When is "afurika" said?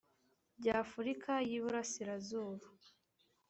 0.81-1.31